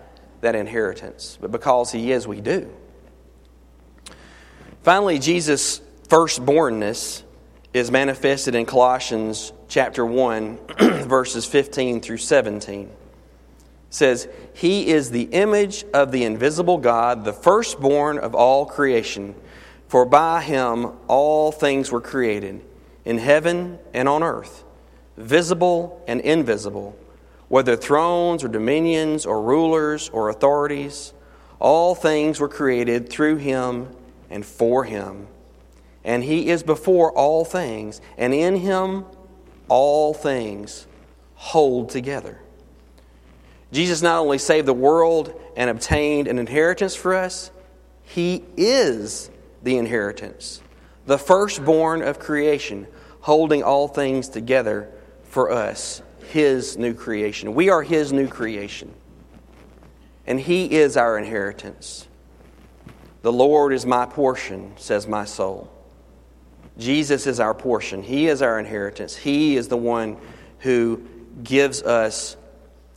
[0.41, 1.37] that inheritance.
[1.39, 2.69] But because he is, we do.
[4.81, 7.23] Finally, Jesus' firstbornness
[7.73, 10.59] is manifested in Colossians chapter 1,
[11.07, 12.83] verses 15 through 17.
[12.83, 12.89] It
[13.89, 19.35] says, He is the image of the invisible God, the firstborn of all creation.
[19.87, 22.61] For by him all things were created,
[23.05, 24.63] in heaven and on earth,
[25.17, 26.97] visible and invisible,
[27.47, 31.13] whether thrones or dominions or rulers or authorities.
[31.59, 33.89] All things were created through him
[34.29, 35.27] and for him.
[36.03, 39.05] And he is before all things, and in him
[39.69, 40.85] all things
[41.35, 42.39] hold together.
[43.71, 47.51] Jesus not only saved the world and obtained an inheritance for us,
[48.03, 49.31] he is
[49.63, 50.61] the inheritance,
[51.05, 52.85] the firstborn of creation,
[53.23, 54.87] holding all things together
[55.23, 57.55] for us, His new creation.
[57.55, 58.93] We are His new creation,
[60.27, 62.07] and He is our inheritance.
[63.23, 65.71] The Lord is my portion, says my soul.
[66.77, 68.03] Jesus is our portion.
[68.03, 69.15] He is our inheritance.
[69.15, 70.17] He is the one
[70.59, 71.03] who
[71.43, 72.37] gives us,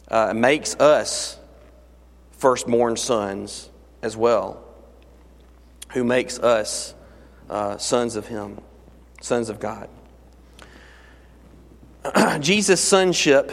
[0.09, 1.39] uh, makes us
[2.33, 3.71] firstborn sons
[4.03, 4.67] as well
[5.97, 6.95] who makes us
[7.49, 8.61] uh, sons of Him,
[9.21, 9.89] sons of God.
[12.41, 13.53] Jesus' sonship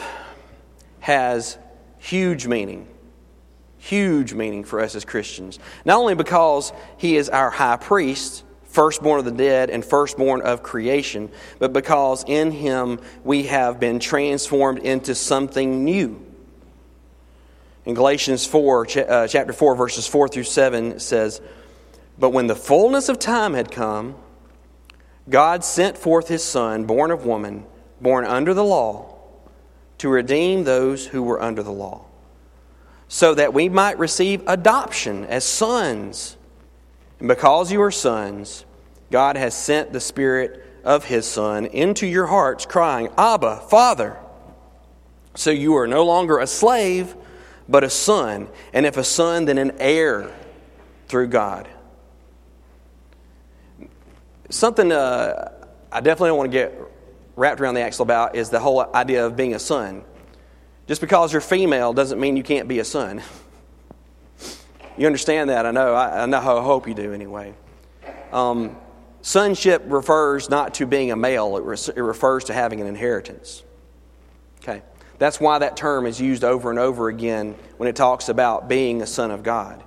[1.00, 1.58] has
[1.98, 2.86] huge meaning,
[3.78, 5.58] huge meaning for us as Christians.
[5.84, 10.62] Not only because He is our high priest, firstborn of the dead and firstborn of
[10.62, 16.20] creation, but because in Him we have been transformed into something new.
[17.84, 21.40] In Galatians 4, uh, chapter 4, verses 4 through 7, it says,
[22.18, 24.16] but when the fullness of time had come,
[25.28, 27.64] God sent forth his Son, born of woman,
[28.00, 29.16] born under the law,
[29.98, 32.04] to redeem those who were under the law,
[33.08, 36.36] so that we might receive adoption as sons.
[37.18, 38.64] And because you are sons,
[39.10, 44.18] God has sent the Spirit of his Son into your hearts, crying, Abba, Father.
[45.34, 47.14] So you are no longer a slave,
[47.68, 50.30] but a son, and if a son, then an heir
[51.08, 51.68] through God
[54.54, 55.50] something uh,
[55.90, 56.78] I definitely don't want to get
[57.36, 60.04] wrapped around the axle about is the whole idea of being a son.
[60.86, 63.22] Just because you're female doesn't mean you can't be a son.
[64.98, 65.94] you understand that, I know.
[65.94, 66.38] I, I know.
[66.38, 67.54] I hope you do anyway.
[68.32, 68.76] Um,
[69.22, 73.62] sonship refers not to being a male, it, re- it refers to having an inheritance.
[74.62, 74.82] Okay?
[75.18, 79.02] That's why that term is used over and over again when it talks about being
[79.02, 79.82] a son of God.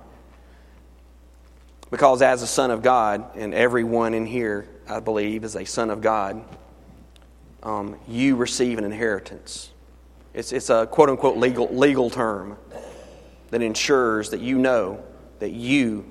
[1.90, 5.90] Because as a son of God, and everyone in here, I believe, is a son
[5.90, 6.44] of God,
[7.62, 9.70] um, you receive an inheritance.
[10.34, 12.56] It's, it's a quote unquote legal, legal term
[13.50, 15.02] that ensures that you know
[15.38, 16.04] that you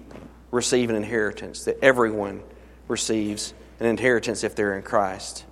[0.52, 2.41] receive an inheritance, that everyone
[2.88, 5.45] receives an inheritance if they're in Christ.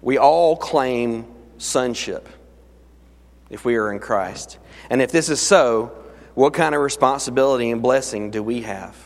[0.00, 1.26] We all claim
[1.58, 2.28] sonship
[3.50, 4.58] if we are in Christ.
[4.90, 5.92] And if this is so,
[6.34, 8.96] what kind of responsibility and blessing do we have?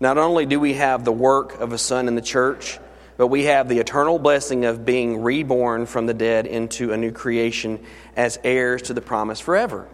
[0.00, 2.78] Not only do we have the work of a son in the church,
[3.18, 7.10] but we have the eternal blessing of being reborn from the dead into a new
[7.10, 7.84] creation
[8.16, 9.88] as heirs to the promise forever.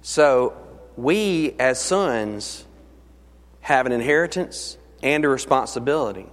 [0.00, 0.56] So,
[0.96, 2.64] we as sons
[3.60, 6.26] have an inheritance and a responsibility.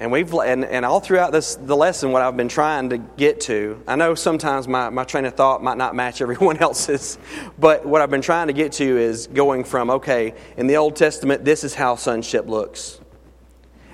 [0.00, 3.40] And we've and, and all throughout this the lesson, what I've been trying to get
[3.42, 7.18] to, I know sometimes my, my train of thought might not match everyone else's,
[7.58, 10.96] but what I've been trying to get to is going from, okay, in the Old
[10.96, 13.00] Testament, this is how sonship looks.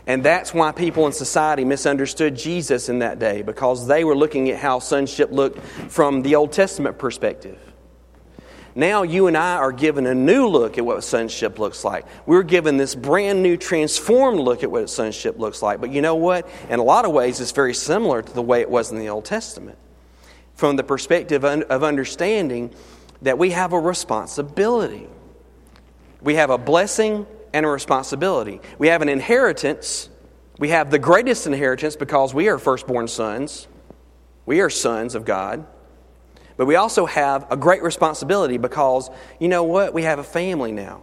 [0.07, 4.49] And that's why people in society misunderstood Jesus in that day, because they were looking
[4.49, 5.59] at how sonship looked
[5.90, 7.67] from the Old Testament perspective.
[8.78, 12.06] Now you and I are given a new look at what sonship looks like.
[12.26, 15.80] We're given this brand new transformed look at what sonship looks like.
[15.80, 16.48] But you know what?
[16.70, 19.08] In a lot of ways, it's very similar to the way it was in the
[19.08, 19.76] Old Testament.
[20.54, 22.72] From the perspective of understanding
[23.22, 25.08] that we have a responsibility.
[26.20, 28.60] We have a blessing and a responsibility.
[28.78, 30.08] We have an inheritance.
[30.60, 33.66] We have the greatest inheritance because we are firstborn sons.
[34.46, 35.66] We are sons of God.
[36.59, 39.94] But we also have a great responsibility because, you know what?
[39.94, 41.02] We have a family now.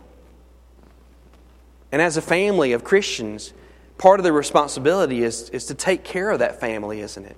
[1.93, 3.53] And as a family of Christians,
[3.97, 7.37] part of the responsibility is, is to take care of that family, isn't it?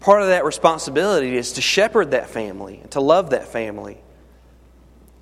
[0.00, 3.98] Part of that responsibility is to shepherd that family, to love that family,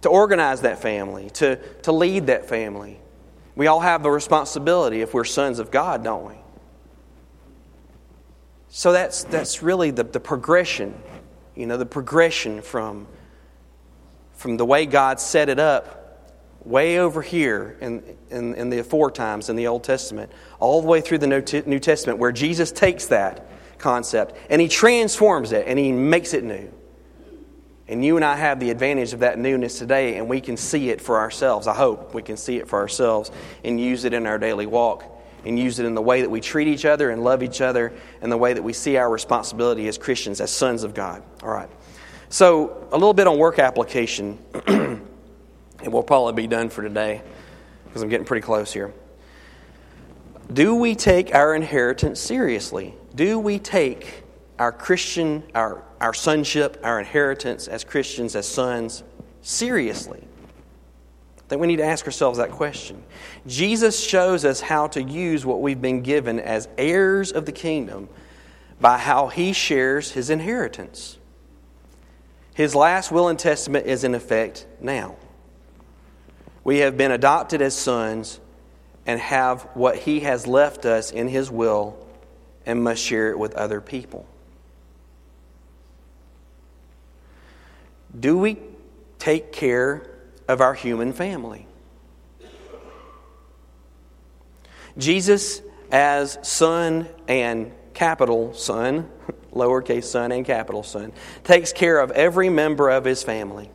[0.03, 3.01] to organize that family, to, to lead that family.
[3.57, 6.35] We all have the responsibility if we're sons of God, don't we?
[8.69, 10.95] So that's, that's really the, the progression
[11.57, 13.07] you know, the progression from,
[14.35, 16.03] from the way God set it up
[16.65, 20.89] way over here in, in, in the four times in the Old Testament, all the
[20.89, 23.47] way through the New Testament, where Jesus takes that
[23.79, 26.73] concept and he transforms it and he makes it new.
[27.89, 30.91] And you and I have the advantage of that newness today, and we can see
[30.91, 31.69] it for ourselves.
[31.69, 33.31] I hope we can see it for ourselves
[33.63, 35.16] and use it in our daily walk
[35.47, 37.93] and use it in the way that we treat each other and love each other
[38.21, 41.23] and the way that we see our responsibility as Christians, as sons of God.
[41.43, 41.71] All right.
[42.29, 45.01] So, a little bit on work application, and
[45.87, 47.23] we'll probably be done for today
[47.85, 48.93] because I'm getting pretty close here.
[50.53, 52.95] Do we take our inheritance seriously?
[53.15, 54.25] Do we take
[54.59, 59.05] our Christian, our, our sonship, our inheritance as Christians, as sons,
[59.43, 60.25] seriously?
[61.49, 63.03] Think we need to ask ourselves that question.
[63.47, 68.09] Jesus shows us how to use what we've been given as heirs of the kingdom
[68.81, 71.19] by how he shares his inheritance.
[72.55, 75.17] His last will and testament is in effect now.
[76.65, 78.41] We have been adopted as sons
[79.07, 81.97] and have what he has left us in his will
[82.65, 84.27] and must share it with other people.
[88.19, 88.57] Do we
[89.21, 90.16] take care
[90.49, 91.67] of our human family.
[94.99, 99.11] Jesus, as Son and capital Son,
[99.53, 101.13] lowercase son and capital Son,
[101.45, 103.71] takes care of every member of his family.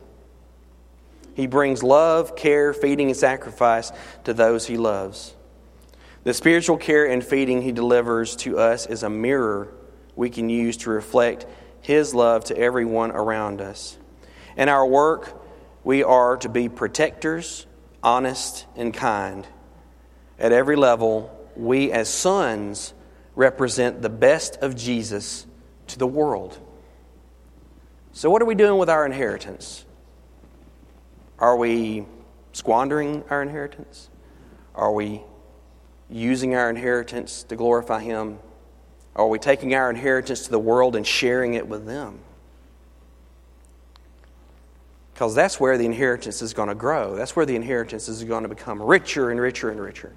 [1.34, 3.90] He brings love, care, feeding, and sacrifice
[4.24, 5.34] to those he loves.
[6.24, 9.72] The spiritual care and feeding he delivers to us is a mirror
[10.14, 11.46] we can use to reflect
[11.80, 13.96] his love to everyone around us.
[14.56, 15.41] In our work,
[15.84, 17.66] we are to be protectors,
[18.02, 19.46] honest, and kind.
[20.38, 22.94] At every level, we as sons
[23.34, 25.46] represent the best of Jesus
[25.88, 26.58] to the world.
[28.12, 29.84] So, what are we doing with our inheritance?
[31.38, 32.06] Are we
[32.52, 34.10] squandering our inheritance?
[34.74, 35.22] Are we
[36.08, 38.38] using our inheritance to glorify Him?
[39.16, 42.20] Are we taking our inheritance to the world and sharing it with them?
[45.12, 47.14] Because that's where the inheritance is going to grow.
[47.14, 50.12] That's where the inheritance is going to become richer and richer and richer,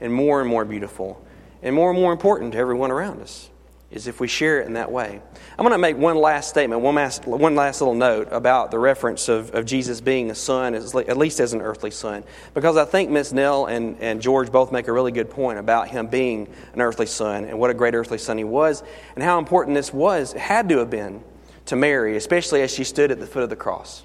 [0.00, 1.24] and more and more beautiful,
[1.62, 3.50] and more and more important to everyone around us,
[3.90, 5.20] is if we share it in that way.
[5.58, 8.78] I'm going to make one last statement, one last, one last little note about the
[8.78, 12.22] reference of, of Jesus being a son, at least as an earthly son,
[12.54, 15.88] because I think Miss Nell and, and George both make a really good point about
[15.88, 18.84] him being an earthly son and what a great earthly son he was,
[19.16, 21.24] and how important this was, had to have been
[21.66, 24.04] to Mary, especially as she stood at the foot of the cross.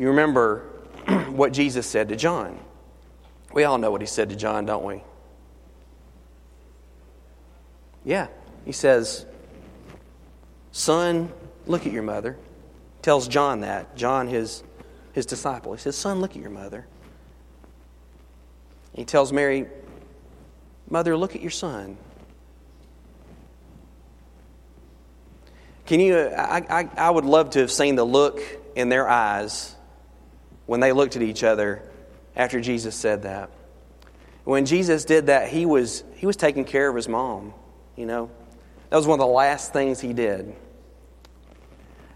[0.00, 0.60] You remember
[1.28, 2.58] what Jesus said to John.
[3.52, 5.02] We all know what he said to John, don't we?
[8.02, 8.28] Yeah.
[8.64, 9.26] He says,
[10.72, 11.30] Son,
[11.66, 12.38] look at your mother.
[13.02, 13.94] Tells John that.
[13.94, 14.62] John, his,
[15.12, 15.74] his disciple.
[15.74, 16.86] He says, Son, look at your mother.
[18.94, 19.66] He tells Mary,
[20.88, 21.98] Mother, look at your son.
[25.84, 28.40] Can you, I, I, I would love to have seen the look
[28.74, 29.76] in their eyes
[30.70, 31.82] when they looked at each other
[32.36, 33.50] after Jesus said that.
[34.44, 37.54] When Jesus did that, he was, he was taking care of his mom,
[37.96, 38.30] you know.
[38.88, 40.54] That was one of the last things he did.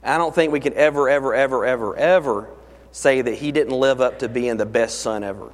[0.05, 2.49] I don't think we could ever, ever, ever, ever, ever
[2.93, 5.51] say that he didn't live up to being the best son ever.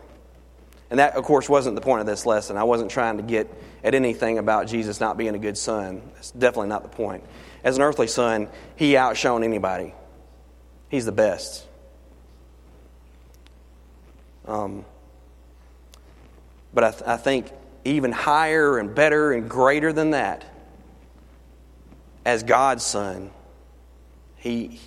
[0.90, 2.58] And that, of course, wasn't the point of this lesson.
[2.58, 3.48] I wasn't trying to get
[3.82, 6.02] at anything about Jesus not being a good son.
[6.16, 7.24] That's definitely not the point.
[7.64, 9.94] As an earthly son, he outshone anybody,
[10.90, 11.66] he's the best.
[14.46, 14.84] Um,
[16.72, 17.52] but I, th- I think
[17.84, 20.44] even higher and better and greater than that,
[22.24, 23.30] as God's son,
[24.36, 24.80] he,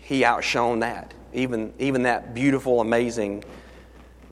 [0.00, 1.12] he outshone that.
[1.32, 3.44] Even, even that beautiful, amazing,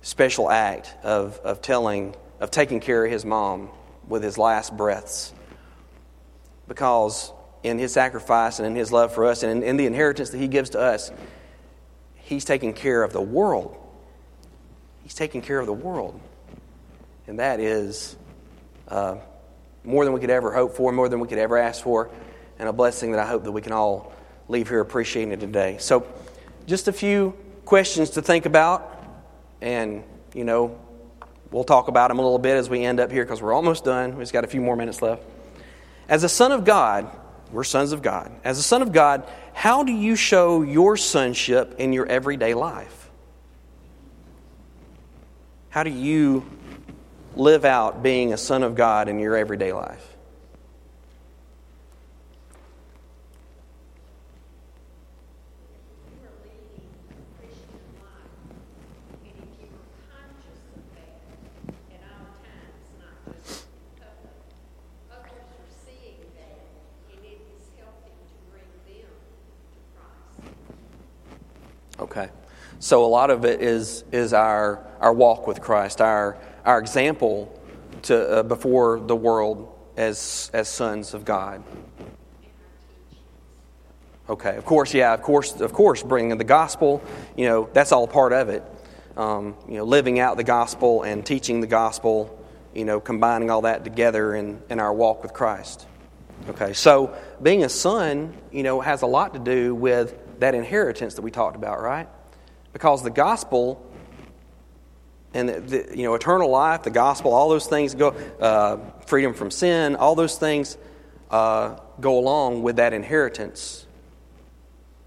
[0.03, 3.69] special act of, of telling, of taking care of his mom
[4.09, 5.33] with his last breaths.
[6.67, 7.33] Because
[7.63, 10.39] in his sacrifice and in his love for us and in, in the inheritance that
[10.39, 11.13] he gives to us,
[12.15, 13.77] he's taking care of the world.
[15.05, 16.21] He's taking care of the world.
[17.27, 18.17] And that is
[18.89, 19.17] uh,
[19.85, 22.11] more than we could ever hope for, more than we could ever ask for,
[22.59, 24.13] and a blessing that I hope that we can all
[24.49, 25.77] leave here appreciating today.
[25.79, 26.07] So,
[26.67, 27.35] just a few
[27.65, 29.05] questions to think about,
[29.61, 30.03] and,
[30.35, 30.79] you know,
[31.51, 33.85] we'll talk about them a little bit as we end up here because we're almost
[33.85, 34.17] done.
[34.17, 35.23] We've got a few more minutes left.
[36.09, 37.11] As a son of God,
[37.53, 38.33] we're sons of God.
[38.45, 43.04] As a son of God, how do you show your sonship in your everyday life?
[45.75, 46.47] How do you
[47.35, 50.15] live out being a son of God in your everyday life?
[56.07, 58.31] you are leading a Christian life,
[59.27, 61.19] and if you are conscious of that
[61.91, 63.67] at all times, not just
[63.99, 64.47] public,
[65.11, 66.63] others are seeing that,
[67.11, 69.11] and it is helping to bring them
[69.75, 70.55] to Christ.
[71.99, 72.31] Okay.
[72.85, 77.59] So a lot of it is is our our walk with Christ, our our example
[78.03, 81.65] to uh, before the world as as sons of God.
[84.29, 84.55] Okay.
[84.55, 85.15] Of course, yeah.
[85.15, 87.03] Of course, of course, bringing the gospel.
[87.39, 88.63] You know, that's all part of it.
[89.17, 92.39] Um, you know, living out the gospel and teaching the gospel.
[92.75, 95.87] You know, combining all that together in in our walk with Christ.
[96.51, 96.75] Okay.
[96.75, 101.23] So being a son, you know, has a lot to do with that inheritance that
[101.23, 102.09] we talked about, right?
[102.75, 103.83] Because the gospel
[105.33, 108.09] and the, the, you know eternal life, the gospel, all those things go,
[108.41, 110.77] uh, freedom from sin, all those things
[111.31, 113.87] uh, go along with that inheritance.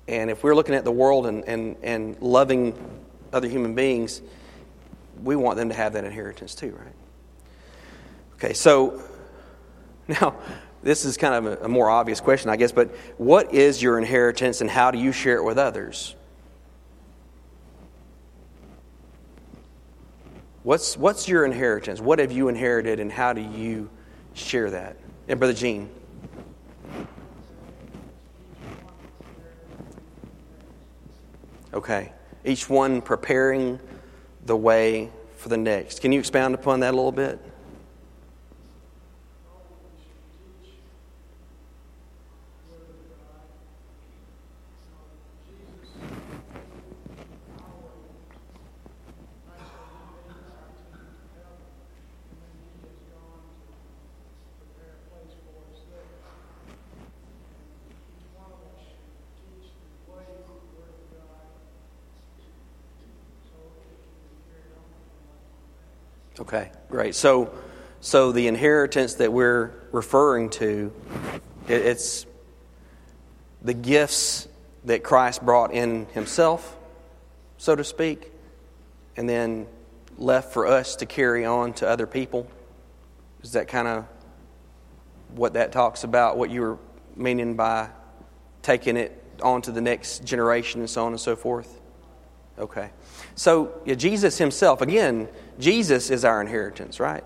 [0.07, 2.74] And if we're looking at the world and, and, and loving
[3.34, 4.22] other human beings,
[5.22, 6.95] we want them to have that inheritance too, right?
[8.36, 9.01] Okay, so
[10.07, 10.36] now
[10.84, 13.97] this is kind of a, a more obvious question, I guess, but what is your
[13.97, 16.15] inheritance and how do you share it with others?
[20.68, 22.01] What's, what's your inheritance?
[22.01, 23.89] What have you inherited, and how do you
[24.34, 24.97] share that?
[25.30, 25.89] And Brother Gene.
[31.74, 32.11] Okay.
[32.43, 33.80] Each one preparing
[34.45, 36.01] the way for the next.
[36.01, 37.39] Can you expound upon that a little bit?
[66.39, 67.15] Okay, great.
[67.15, 67.51] So,
[67.99, 70.93] so the inheritance that we're referring to,
[71.67, 72.27] it, it's
[73.63, 74.47] the gifts
[74.85, 76.77] that Christ brought in Himself,
[77.57, 78.31] so to speak,
[79.15, 79.65] and then
[80.19, 82.47] left for us to carry on to other people.
[83.41, 84.05] Is that kind of
[85.33, 86.38] what that talks about?
[86.38, 86.77] What you were
[87.15, 87.89] meaning by
[88.61, 91.81] taking it on to the next generation and so on and so forth?
[92.59, 92.91] Okay.
[93.35, 95.27] So, yeah, Jesus himself, again,
[95.60, 97.24] Jesus is our inheritance, right?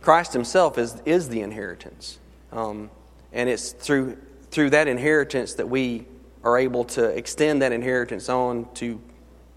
[0.00, 2.18] Christ himself is, is the inheritance.
[2.52, 2.90] Um,
[3.32, 4.16] and it's through,
[4.50, 6.06] through that inheritance that we
[6.42, 9.00] are able to extend that inheritance on to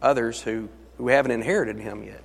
[0.01, 0.67] others who,
[0.97, 2.23] who haven't inherited him yet.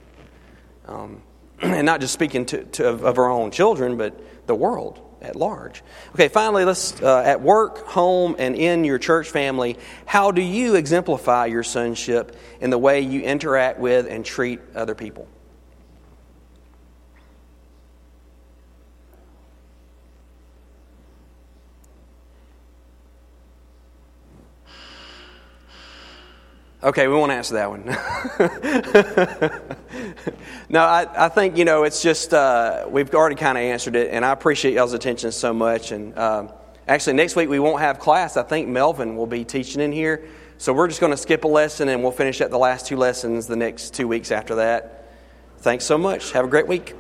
[0.87, 1.23] Um,
[1.61, 5.37] and not just speaking to, to, of, of our own children, but the world at
[5.37, 5.83] large.
[6.15, 10.75] Okay, finally, let's uh, at work, home, and in your church family, how do you
[10.75, 15.27] exemplify your sonship in the way you interact with and treat other people?
[26.87, 27.85] Okay, we won't answer that one.
[30.69, 34.13] no, I, I think, you know, it's just, uh, we've already kind of answered it,
[34.13, 35.91] and I appreciate y'all's attention so much.
[35.91, 36.53] And um,
[36.87, 38.37] actually, next week we won't have class.
[38.37, 40.29] I think Melvin will be teaching in here.
[40.59, 42.97] So we're just going to skip a lesson, and we'll finish up the last two
[42.97, 45.11] lessons the next two weeks after that.
[45.59, 46.31] Thanks so much.
[46.31, 46.95] Have a great week.